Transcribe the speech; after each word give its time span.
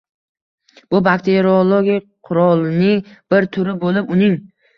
Bu 0.95 1.01
bakteriologik 1.07 2.07
qurolning 2.31 3.13
bir 3.35 3.49
turi 3.59 3.77
bo‘lib, 3.87 4.11
uning 4.19 4.37